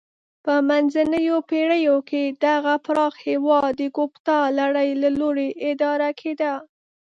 [0.45, 6.53] په منځنیو پیړیو کې دغه پراخ هېواد د کوپتا لړۍ له لوري اداره کېده.